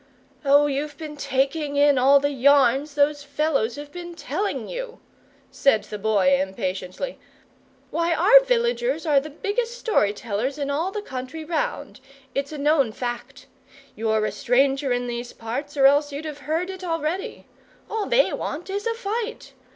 [0.43, 4.99] "Oh, you've been taking in all the yarns those fellows have been telling you,"
[5.51, 7.19] said the Boy impatiently.
[7.91, 11.99] "Why, our villagers are the biggest story tellers in all the country round.
[12.33, 13.45] It's a known fact.
[13.95, 17.45] You're a stranger in these parts, or else you'd have heard it already.
[17.87, 19.53] All they want is a FIGHT.